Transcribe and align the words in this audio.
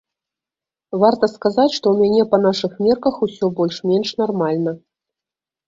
Варта 1.03 1.25
сказаць, 1.33 1.73
што 1.75 1.85
ў 1.91 1.95
мяне 2.09 2.23
па 2.33 2.37
нашых 2.47 2.71
мерках 2.87 3.21
усё 3.29 3.53
больш-менш 3.63 4.17
нармальна. 4.25 4.71